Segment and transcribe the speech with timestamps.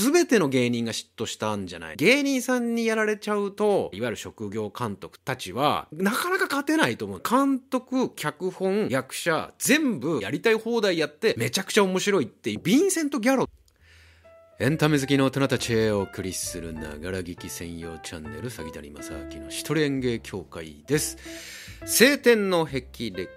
[0.00, 1.96] 全ての芸人が嫉妬したんじゃない？
[1.96, 7.22] 芸人さんにやられちゃうといわゆる職業監督たちはなかなか勝てないと思う。
[7.22, 13.48] 監督脚本役者全部やりたい放題やってめちゃくちゃ面白いってヴィンセント・ギャロ
[14.58, 21.16] エンタメ好きの大人たちへお送りするながら劇専用チャンネル詐欺谷正明の一人演芸協会です。
[21.86, 23.28] 晴天の霹靂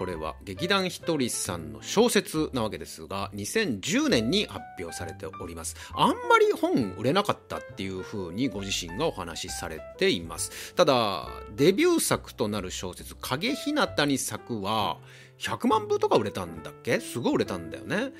[0.00, 5.76] これは劇団ひとりさんの小説なわけですが2010年に発表されております。
[5.92, 10.74] あんまり本売れなかったっていう風にご自身がお話しされています。
[10.74, 14.96] ただデビュー作となる小説「影ひなたに咲く」は
[15.38, 16.98] 100万部とか売れたんだっけ？
[16.98, 18.14] すごい売れたんだよね。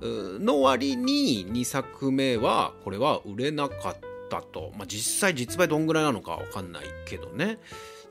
[0.00, 3.98] の割に2作目はこれは売れなかっ
[4.30, 7.58] たと、まあ、実際実売どんぐらいなのかわかんないけどね。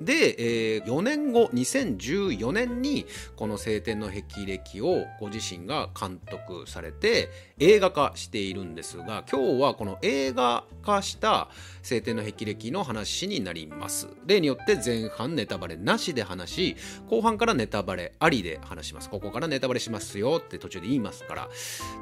[0.02, 11.48] で、えー、4年後2014年にこの「青天の霹靂」をご自身が監督されて映画化しているんですが今日はこの映画化した
[11.90, 14.10] 「青天の霹靂」の話になります。
[14.26, 16.76] 例によって前半ネタバレなしで話し
[17.10, 19.10] 後半からネタバレありで話します。
[19.10, 21.49] ここからネタバレしますよって途中で言いますから。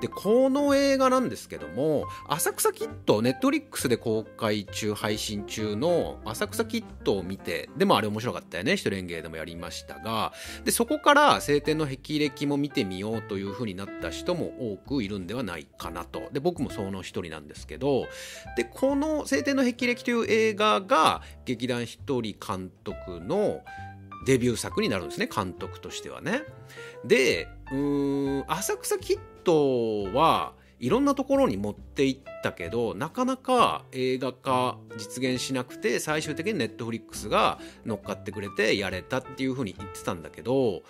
[0.01, 8.73] でこの映画なんですけども浅草キッドネットリックスで公開中配信中の浅草キッドを見てでもあれ面白かったよね。
[8.73, 10.33] 一人演芸でもやりましたが。
[10.65, 18.07] でそこから「青天の霹靂」も見てみようというふうになった人も多くいるんではないかなとで僕もその一人なんですけど
[18.57, 23.61] でこの「青天の霹靂」という映画が劇団ひとり監督の
[24.25, 26.43] デビュー作になるんですね監督としてはね。
[27.05, 40.83] でうーん浅草キッドはいろんなところに持っていったけどなかなか映画化実現しなくて最終的にネットフリックスが乗っかってくれてやれたっていうふうに言ってたんだけど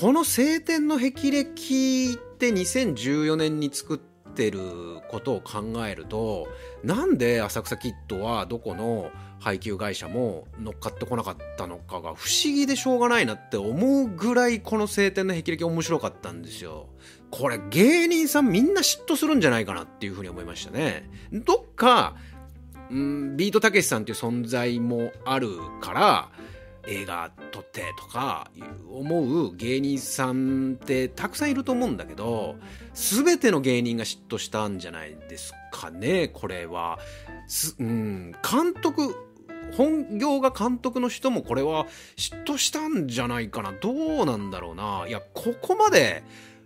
[0.00, 4.60] この「青天の霹靂」って2014年に作ってる
[5.10, 6.46] ことを考えると
[6.84, 9.10] なんで浅草キッドはどこの
[9.40, 16.86] 配給会社も乗っかってこなかったのかが不思議でしょうがないなって思うぐらいこの「青天の霹靂」面白かったんですよ。
[17.32, 21.10] これ芸人さんみんな嫉妬するんじゃないかなっていうふうに思いましたね。
[21.32, 22.14] どっか、
[22.94, 25.48] んビートたけしさんっていう存在もある
[25.80, 26.30] から
[26.88, 28.50] 映画撮ってとか
[28.90, 32.56] 思う芸人さんってたくさんいると思うんだけど
[32.94, 36.98] 全ての芸人が嫉妬したんじゃないですかねこれは。
[37.78, 39.14] うん、監督
[39.76, 43.72] 本業が監督の人もこれは嫉妬したんじゃないかな。
[43.72, 45.04] どうなんだろうな。
[45.06, 46.22] いやここまで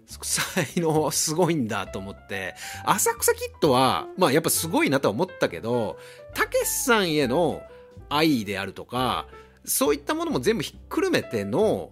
[0.06, 2.54] 才能すごいんだと思って、
[2.84, 5.98] 浅草キッドは、まあやっぱすごいなとは思ったけど、
[6.34, 7.62] たけしさんへの
[8.08, 9.26] 愛であるとか、
[9.64, 11.90] そういったものも全部ひっくるめての、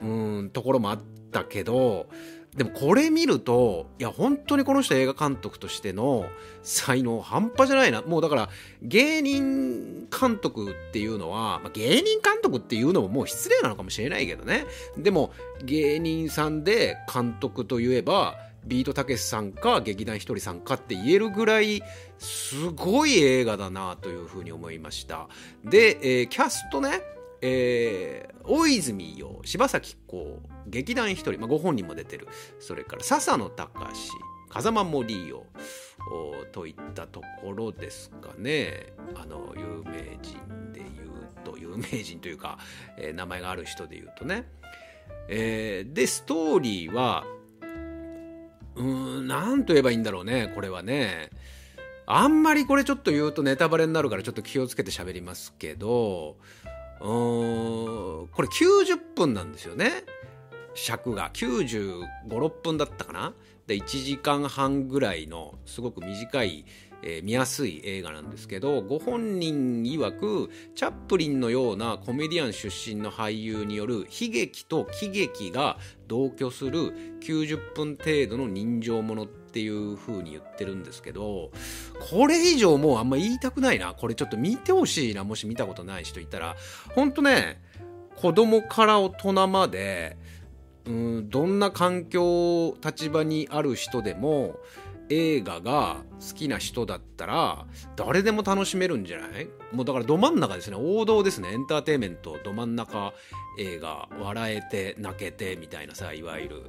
[0.00, 1.00] うん、ところもあっ
[1.32, 2.06] たけど、
[2.56, 6.26] でもこれ見るといや本当にこの人映画監督としての
[6.62, 8.02] 才能半端じゃないな。
[8.02, 8.48] もうだから
[8.82, 14.64] 芸人監督っていうのは、まあ、芸人監督っていうのももう失礼なのかもしれないけどね。
[14.96, 15.32] でも
[15.62, 21.82] 芸人さんで監督といえばビートたけしさんか劇団ひとりさんかって言えるぐらい
[22.18, 25.28] すごい映画だなというふうに思いました。
[25.64, 27.00] で、えー、キャストね
[27.40, 32.26] えー、大泉洋柴咲コウ劇団一人、まあ、ご本人も出てる。
[32.58, 34.10] それから笹野隆
[34.48, 35.46] 風間森夫
[36.52, 38.92] といったところですかね。
[39.14, 42.58] あの有名人で言うと有名人というか、
[42.96, 44.48] えー、名前がある人で言うとね、
[45.28, 47.24] えー、でストーリーは
[48.78, 48.84] うー
[49.20, 51.30] ん何と言えばいいんだろうねこれはね。
[52.06, 56.36] あんまりこれちょっと言うとネタバレになるからちょっと気をつけて喋りますけど
[57.00, 60.04] うーんこれ90分なんですよね。
[60.74, 61.30] 尺が。
[61.34, 63.34] 9 5 6分だったかな。
[63.66, 66.64] で1時間半ぐらいのすごく短い、
[67.02, 75.78] えー、見やすい映画なんですけどご本人曰くチャップリンのようなコメディアン出身の俳優による悲劇と喜劇が
[76.08, 81.50] 同居する90分程度の人情ものっていう風に言ってるんですけど
[82.10, 83.94] これ以上もうあんま言いたくないな。
[83.94, 85.24] これちょっと見てほしいな。
[85.24, 86.56] もし見たことない人いたら。
[86.94, 87.60] ほんとね
[88.16, 90.16] 子供から大人まで
[90.86, 94.58] うんどんな環境立場にある人でも
[95.10, 97.66] 映画が好きな人だったら
[97.96, 99.48] 誰でも楽しめるんじゃない？
[99.72, 100.76] もうだからど真ん中ですね。
[100.78, 101.52] 王道ですね。
[101.52, 103.12] エンターテインメントど真ん中
[103.58, 106.62] 映画笑えて泣けてみたいなさいわゆる。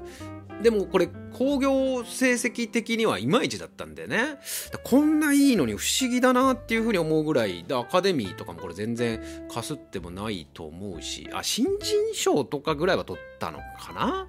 [0.61, 4.39] でもこれ興行成績的にはいまいちだったんでね。
[4.83, 9.21] こんないいのに不思議だなっていうふうに思うぐらいアカデミーとかもこれ全然
[9.53, 14.27] かすってもないと思うしあ新人賞とかぐらいは取ったのかな？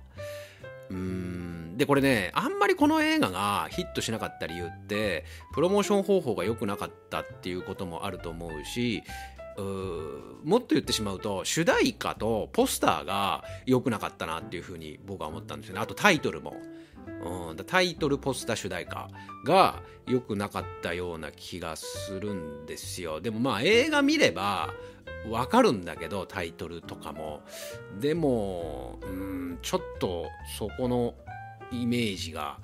[0.91, 1.60] うん。
[1.77, 9.03] でこれねあんまりこの映画がヒットしなかった理由ってプロモーション方法が良くなかったっていうこともあると思うし
[9.61, 15.81] うもっと言ってしまうと主題歌とポスターが良くなかったなっていうふうに僕は思ったんですよね。
[15.81, 16.57] あとタイトルも、
[17.51, 19.09] うん、タイトルポスター主題歌
[19.45, 23.21] が良くなかったような気がするんですよ。
[23.21, 24.73] でもまあ映画見れば
[25.29, 27.43] わかるんだけどタイトルとかも。
[27.99, 30.27] でもうんちょっと
[30.59, 31.15] そこの
[31.73, 32.59] イメージが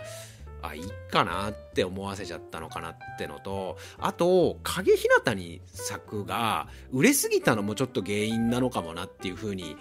[0.62, 9.76] あいいかなって思わせちゃったのかなってのとあと影ひなたに咲くが売れすぎたのもちょっと原因なのかもなっていうふうに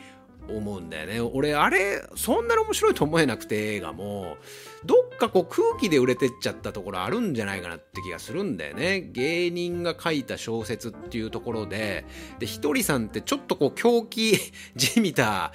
[0.47, 1.19] 思うんだよね。
[1.19, 4.37] 俺あれそんなに面白いと思えなくて映画も
[4.85, 9.01] どっかこう空気で売れてっちゃったところあるんじゃないかなって気がするんだよね。
[9.01, 12.05] 芸人が書いた小説っていうところで
[12.39, 14.37] でひとりさんってちょっとこう狂気
[14.75, 15.51] じみた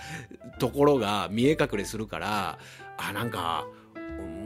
[0.58, 2.58] ところが見え隠れするから
[3.08, 3.66] あなんか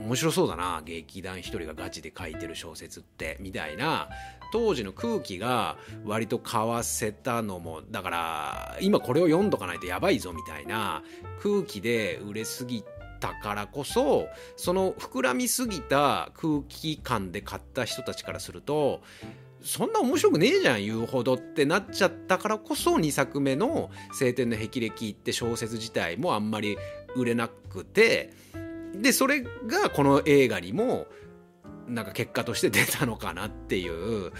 [0.05, 0.81] 面白そうだな。
[0.85, 3.37] 劇団一人がガチで書いてる小説って。
[3.39, 4.07] みたいな。
[4.51, 11.03] 当時の空気が割と交わせたのもだから今これを読んどかないとやばいぞみたいな。
[11.41, 12.83] 空気で売れすぎ
[13.19, 19.01] たからこそその膨らみすぎた空気感で買った人たちからすると
[19.63, 26.77] そんな面白くねえじゃん言うほどってなっちゃったからこそ2作目の「晴天の霹靂」って小説自体もあんまり
[27.15, 28.31] 売れなくて
[28.93, 31.07] でそれがこの映画にも
[31.87, 34.31] なんか結果として出たのかなっていう。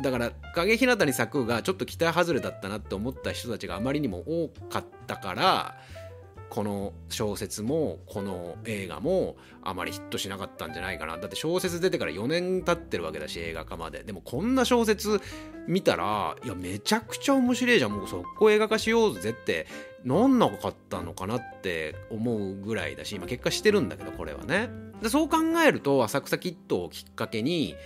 [0.00, 5.76] だから影日向に咲くがちょっと期待外れだったなって思った人たちがあまりにも多かったから
[6.50, 11.18] この小説もこの映画もあまりヒットしなかったんじゃないかな。
[11.18, 14.02] だって小説出てから4年経ってるわけだし映画化まで。
[14.02, 15.20] でもこんな小説
[15.66, 17.92] 見たらいやめちゃくちゃ面白いじゃん。
[17.92, 19.66] もう速攻映画化しようぜって
[20.04, 24.70] なんなかったのかなって思うぐらいだし今結果してるんだけどこれはね。
[25.02, 27.76] でそう考えると浅草キッドをきっかけに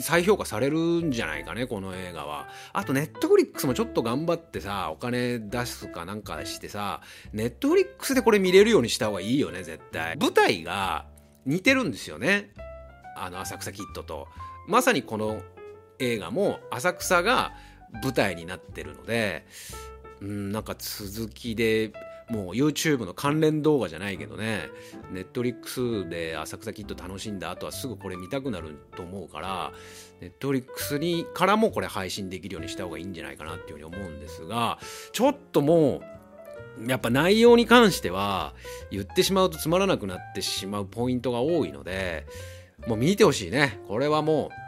[0.00, 2.48] 再評価されるんじゃないかねこの映画は。
[2.72, 7.02] あとネットフリックスもちょっと頑張ってさお金出すかなんかしてさ
[7.32, 10.16] ネットフリックスでこれ見れるようにした方がいいよね絶対。
[10.16, 11.06] 舞台が
[11.44, 12.52] 似てるんですよね。
[13.16, 14.28] あの浅草キッドと。
[14.66, 15.42] まさにこの
[15.98, 17.52] 映画も浅草が
[18.02, 19.46] 舞台になってるので
[20.20, 21.92] うんなんか続きで
[22.30, 24.68] もう YouTube の関連動画じゃないけどね
[25.12, 29.72] Netflix で浅草キッド楽しんだ後はすぐこれ見たくなると思うから
[30.20, 34.78] Netflix にからもこれ配信できるようにした方がいいんじゃないかなっていうふうに思うんですが
[35.12, 36.00] ちょっとも
[36.78, 38.54] うやっぱ内容に関しては
[38.90, 42.26] 言ってしまうとつまらなくなってしまうポイントが多いので
[42.86, 43.80] もう見てほしいね。
[43.86, 44.63] これはもう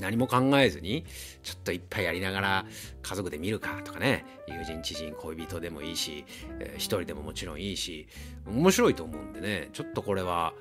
[0.00, 1.04] 何も考えずに
[1.42, 2.66] ちょっといっぱいやりながら
[3.02, 4.24] 家族で見るかとかね。
[4.48, 6.24] 友人知人恋人でもいいし、
[6.60, 8.06] えー、一人でももちろんいいし
[8.46, 9.70] 面白いと思うんでね。
[9.72, 10.52] ちょっとこれは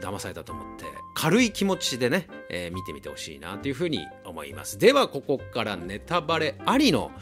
[0.00, 4.78] 騙されたと思って軽い気持ちでね、え、見てみてほしいなというふうに思います。
[4.78, 7.12] ではここからネタバレありの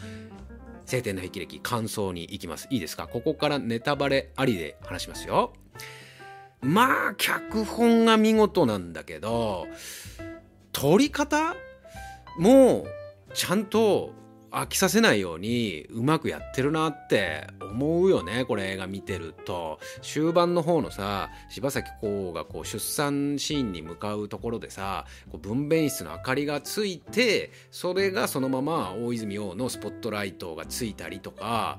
[0.87, 2.69] 晴天の霹靂感想に行きます。
[2.71, 3.07] いいですか？
[3.07, 5.53] ここからネタバレありで話しますよ。
[6.63, 9.67] まあ脚本が見事なんだけど
[10.73, 11.55] 撮り方？
[12.39, 12.87] も
[13.35, 14.13] ちゃんと
[14.51, 19.79] 飽きさせないようにうまくやってるなって思うよねこれ映画見てると。
[20.03, 31.79] 終盤の方のさ柴咲コウがこう出産シーンに向かうところでさこう分娩室の明かりがついてそれがそのまま大泉洋のスポットライトがついたりとか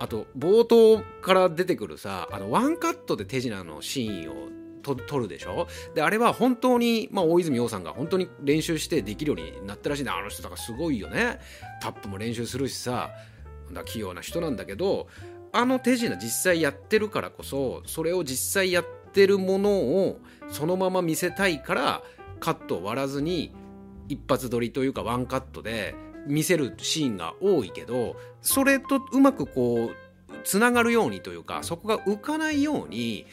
[0.00, 4.48] あと冒頭から出てくるさあのワンカットで手品のシーンを
[4.94, 5.68] 撮るでしょ？
[5.94, 10.16] であれは本当に、まあ、大泉洋さんが本当に練習してできるようになったらしいんだ。
[10.16, 11.38] あの人だからすごいよね。
[11.80, 13.10] タップも練習するしさ
[13.72, 15.08] だ器用な人なんだけど
[15.52, 22.02] あの手品実際やってるからこそそれを実際やってるものをそのまま見せたいから
[22.40, 23.54] カットを割らずに
[24.08, 25.94] 一発撮りというかワンカットで
[26.26, 29.96] 見せるシーンが多いけどそれとうまくこう
[30.44, 33.26] つながるようにというかそこが浮かないように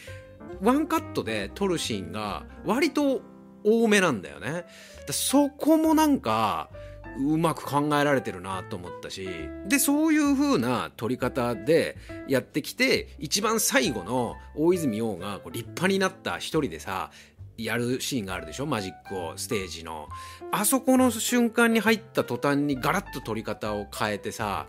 [0.61, 3.21] ワンカットで撮るシーンが割と
[3.63, 4.65] 多めなんだよね。
[5.09, 6.69] そこもなんか
[7.17, 9.29] うまく考えられてるなと思ったし
[9.67, 11.95] でそういう風な撮り方で
[12.27, 17.11] やってきて一番最後の大泉洋がこう立派になった一人でさ
[17.57, 18.65] やるシーンがあるでしょ？
[18.65, 20.09] マジックをステージの
[20.51, 24.65] あそこの瞬間に入った途端にガラッと撮り方を変えてさ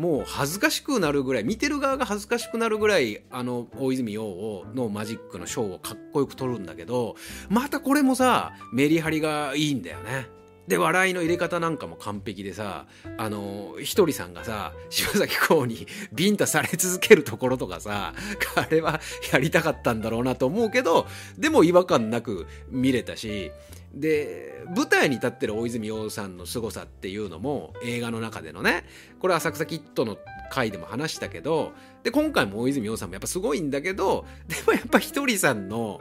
[0.00, 7.16] もう恥ずかしくなるぐらい見てる側が恥ずかしくなるぐらいあの大泉洋のマジックのショーをかっこよく撮るんだけど
[7.50, 10.39] またこれもさメリハリがいいんだよね。
[10.68, 12.86] で笑いの入れ方なんかも完璧でさ
[13.18, 18.14] あのひとりさんがさ柴咲コウに ビンタされ続けるところとかさ
[18.54, 19.00] あれは
[19.32, 21.06] やりたかったんだろうなと思うけど
[21.38, 23.50] でも違和感なく見れたし
[23.94, 28.84] で舞台に立ってる大泉洋さんの凄さっていうのも映画の中でのね
[29.18, 30.16] これ浅草キッドの
[30.50, 31.72] 回でも話したけど
[32.04, 36.00] で今回も大泉洋さんもやっぱすごいんだけどでもやっぱひとりさんの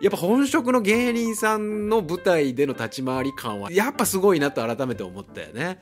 [0.00, 5.78] やっぱ本職の芸人さんの舞台での立ち回り感はやっぱすごいなと改めて思ったよね。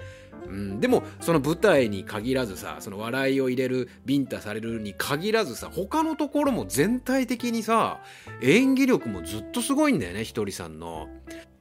[0.47, 8.00] うん、でもその舞台に限らずさその笑いを入れるビンタされるに限らずさ他のところも全体的にさ
[8.42, 11.09] 演技力もずっとすごいんだよねひとりさんの。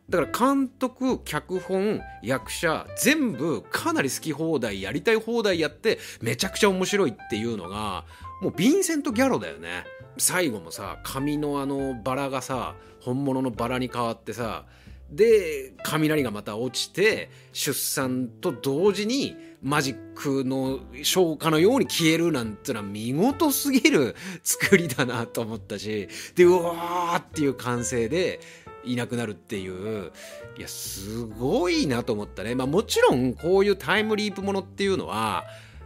[0.09, 8.03] だから監督脚本役者全部かなり好き放題やりたい放題やってめちゃくちゃ面白いっていうのが
[8.41, 9.85] もうヴィンセント・ギャロだよね。
[10.17, 14.65] 最後もさ髪のあのバラがさ本物のバラに変わってさ
[15.09, 28.39] で雷がまた落ちて出産と同時にマジックの消化のように消えるなんてのは見事すぎる 作りだなと思ったしでうわーっていう歓声で
[28.83, 30.11] いなくなるっていう
[30.57, 35.45] いやすごいなと思ったねまあもちろんこういうタイムリープものっていうのは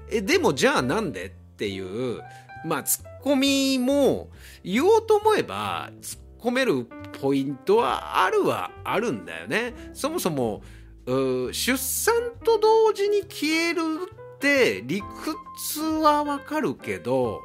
[0.09, 2.21] えでもじゃあなんでっていう
[2.65, 4.29] まあツッコミも
[4.63, 6.87] 言おうと思えば突っ込める
[7.21, 9.73] ポイントはあるはあるんだよね。
[9.93, 10.61] そもそも
[11.05, 13.81] 出産と同時に消える
[14.35, 17.41] って理屈はわかるけど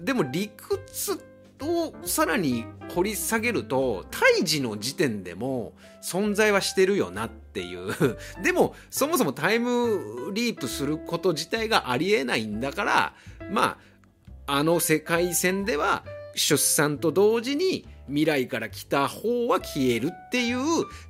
[0.00, 1.18] でも理屈
[1.62, 2.64] をさらに
[2.94, 7.94] 掘り下げると胎児の時点でも存在はしてるよなっていう
[8.42, 13.14] でもそもそもタイムリープすること自体がありえないんだから
[13.50, 13.95] まあ
[14.46, 20.60] あの世界線では出産と同時に未来から来た方は消えるっていう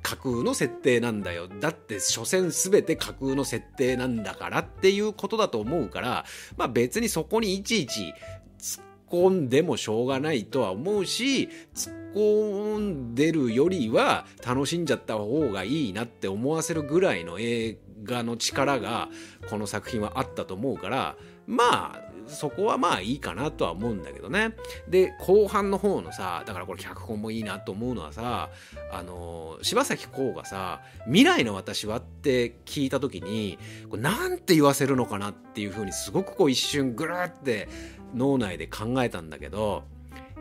[0.01, 1.47] 架空の設定なんだよ。
[1.47, 6.25] だって所詮全て架空の設定なんだからっていうことだと思うから、
[6.55, 8.13] まあ別にそこにいちいち
[8.59, 19.09] 突っ込んでもしょうがないとは思うし、突っ込んでるよりは楽しんじゃった方がいいなって思わせるぐらいの映画の力が
[19.49, 21.15] この作品はあったと思うから、
[21.45, 24.53] まあそこはまあいいかなとは思うんだけどね。
[24.87, 28.49] で、後半の方のさ、だからこれ脚本もいいなと思うのはさ、
[28.91, 33.57] あの、柴咲コウがさ、未来の私はって聞いた時に、
[33.89, 37.67] これなんて言わせるのかなっていうふうにすごくこう一瞬ぐるって
[38.13, 39.83] 脳内で考えたんだけど、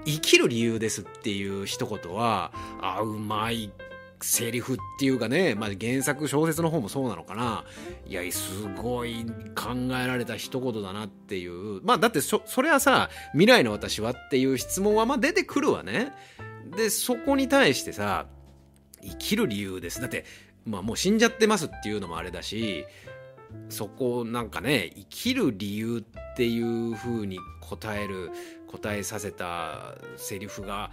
[0.04, 3.72] 生きる理由ですっていう一言は、あ、うまい
[4.20, 7.64] セリフっていうかね、まあ、原作小説の方もそうなのかな。
[8.06, 11.82] いやすごい考えられた一言だなっていう。
[11.82, 16.12] まあだってそそれはさ「未来の私は?」っていう質問はまあ出てくるわね。
[16.76, 18.26] でそこに対してさ
[19.02, 20.00] 生きる理由です。
[20.00, 20.24] だって
[20.64, 22.84] まあもう死んじゃってますっていうのもあれだし
[23.68, 28.30] そこなんかね生きる理由っていう風に答える
[28.66, 30.90] 答えさせたセリフが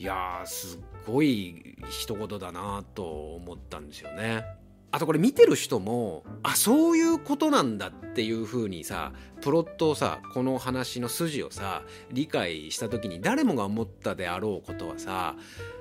[0.00, 4.44] いやすっごい一言だなと思ったんですよね。
[4.90, 9.12] あとこれ見てる人もあそういうことなんだっていう風にさ
[9.42, 15.36] プロットをさこの話の筋をさ理解した時に誰もが思ったであろうことはさ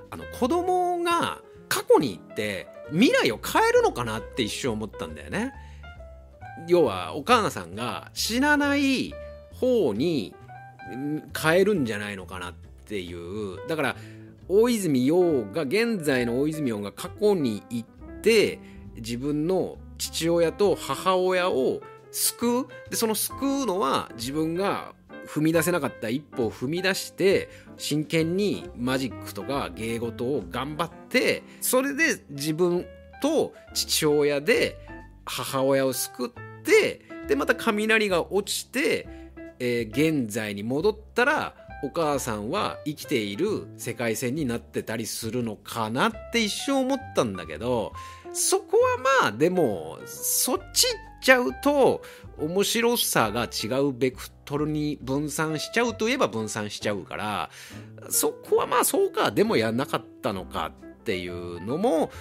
[0.09, 5.53] あの子供が過去に行って未来を変えるのかなって一瞬思ったんだよね。
[6.67, 9.13] 要はお母さんが死なない
[9.53, 10.33] 方に
[11.39, 12.53] 変えるんじゃないのかなっ
[12.88, 13.96] ていうだから
[14.48, 17.88] 大泉洋が現在の大泉洋が過去に行っ
[18.22, 18.60] て
[18.96, 22.67] 自分の父親と母親を救う。
[22.89, 24.94] でその救うのは自分が
[25.27, 32.86] 踏み出せなかった一歩を踏み出して真剣にマジックとか芸事を頑張ってそれで自分
[33.22, 34.77] と父親で
[35.25, 39.08] 母親を救ってでまた雷が落ちて、
[39.60, 47.93] えー、現在に戻ったらお母さんは生きている世界線になってたりするのかなって一瞬思ったんだけど
[48.34, 52.01] そこはまあでもそっち行っちゃうと
[52.38, 57.50] 面白さが違うベクトルに分散しちゃうといえば分散しちゃうから
[58.10, 62.12] そこはまあそうかでもやんなかったのかっていうのも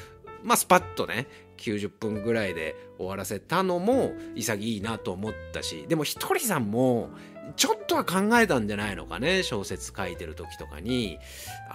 [0.43, 7.11] まあスパッとね90分ぐらいで終わらせたのも潔いなと思ったしでもひとりさんも
[7.57, 11.19] ちょっとは考えたんじゃないのかね小説書いてる時とかに。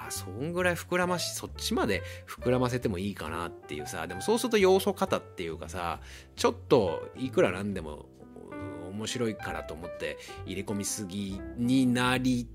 [0.07, 5.99] あそんぐらい膨らましそっちまで膨らませてもいいかなっていうさでもそうすると要素型っていうかさ
[6.35, 8.07] ちょっといくらなんでも
[8.91, 12.47] 面白いからと思って入れ込みすぎになり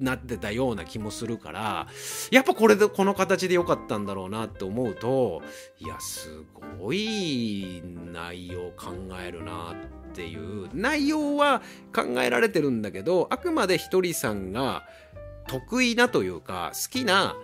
[0.00, 1.86] なってたような気もするから
[2.30, 5.42] やっぱこれでこの形で良かったんだろうなって思うと
[5.78, 6.42] いやす
[6.80, 8.92] ごい内容考
[9.24, 11.62] えるなっていう内容は
[11.94, 14.84] 考えられてるんだけどあくまでひとりさんが
[15.46, 17.36] 得意なというか好きな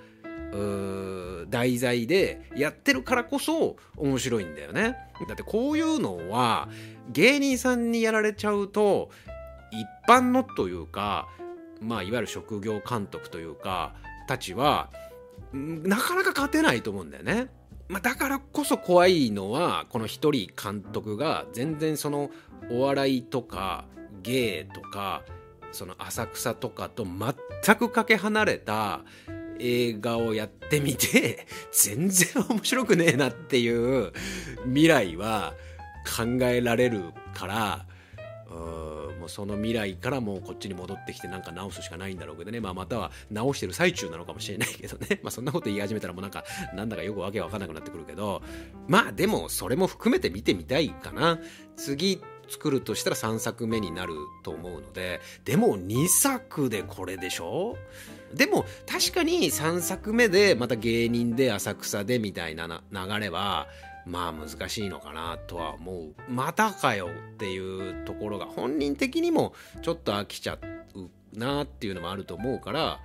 [1.51, 4.97] 題材でやってるからこそ面白いんだよね。
[5.29, 6.69] だってこういうのは
[7.11, 9.11] 芸人さんにやられちゃうと
[9.71, 11.29] 一般のというか
[11.81, 13.95] まあいわゆる職業監督というか
[14.27, 14.91] たちは
[15.53, 17.49] なかなか勝てないと思うんだよね。
[17.89, 22.31] まあ、だからこそ怖いのはこの一人監督が全然その
[22.69, 23.85] お笑いとか
[24.23, 25.23] 芸とか
[25.71, 29.03] その浅草とかと全くかけ離れた
[29.59, 34.13] 映画をやってみて 全然面白くねえなっていう
[34.65, 35.55] 未来は
[36.05, 37.87] 考えられるから
[39.27, 48.43] もその未来からもうこっちに戻ってきてなんか直すしかないんだろうけどね、まあ、または直してる最中なのかもしれないけどね、 まあ、そんなこと言い始めたらもうなんかなんだかよくわけわかんなくなってくるけど。
[48.89, 51.39] まあでもそれも含めて見てみたいかな。
[51.77, 54.15] 次作るとしたら3作目になる
[54.45, 55.21] と思うので。
[55.45, 57.77] でも2作でこれでしょ？
[58.35, 63.67] でも確かに3作目でまた芸人で浅草でみたいな流れは
[64.07, 66.15] まあ難しいのかなとは思う。
[66.29, 70.59] またかよっていうところが本人的にもちょっと飽きちゃ
[70.95, 73.01] うなっていうのもあると思うから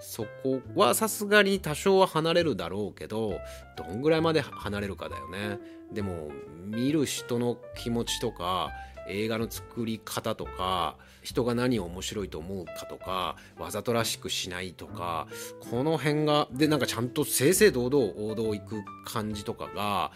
[0.00, 3.38] そこはさすがに多少は離れるだろうけど
[3.76, 5.58] どんぐらいまで離れるかだよね。
[5.92, 6.30] でも
[6.64, 8.70] 見る人の気持ちとか
[9.08, 15.26] 映画の作り方とか人が何を面白いと思うかとかわざとらしくしないとか
[15.70, 20.12] この辺がでなんかちゃんと正々堂々王道行く感じとかが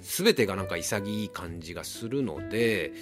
[0.00, 2.92] 全てがなんか潔い感じがするので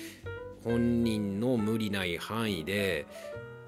[0.65, 3.07] 本人の無理ない範囲で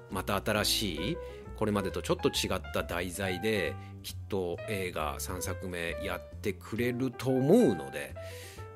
[0.09, 1.17] また新しい
[1.55, 8.15] これまでとちょっと違った題材できっと映画3作目やってくれると思うので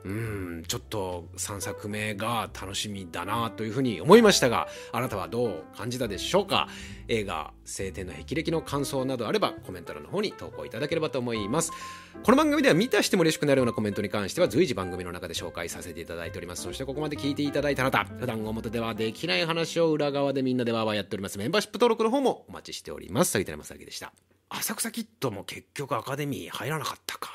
[0.05, 6.67] うんちょっと3作目が楽しみだなというふうに思いましたがあなたはどう感じたでしょうか？
[7.07, 11.71] 映画「晴天の霹靂」の感想などあればコメント欄の方に投稿いただければと思います。
[12.21, 16.61] この番組では見たしても嬉しくなるようなコメントに関しては随時番組の中で紹介させていただいております。
[16.61, 18.05] そしてここまで聞いていただいたあなた。
[18.05, 21.39] 普段表ではできない話を裏側でみんなでわーわーやっております。
[21.39, 23.31] メンバーシップ登録の方もお待ちしております。
[23.31, 24.13] 杉田正樹でした。
[24.49, 27.31] 浅草キッドも結局アカデミー入らなかったか。